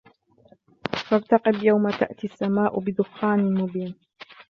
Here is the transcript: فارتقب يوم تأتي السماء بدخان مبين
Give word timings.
فارتقب 1.09 1.63
يوم 1.63 1.89
تأتي 1.89 2.27
السماء 2.27 2.79
بدخان 2.79 3.53
مبين 3.53 3.95